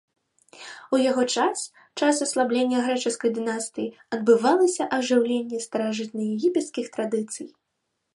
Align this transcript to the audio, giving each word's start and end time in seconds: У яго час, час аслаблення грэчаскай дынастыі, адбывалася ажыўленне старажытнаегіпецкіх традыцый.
У 0.95 0.99
яго 1.09 1.23
час, 1.41 1.59
час 1.99 2.15
аслаблення 2.25 2.79
грэчаскай 2.85 3.31
дынастыі, 3.35 3.85
адбывалася 4.17 4.87
ажыўленне 4.97 5.59
старажытнаегіпецкіх 5.67 6.85
традыцый. 6.97 7.47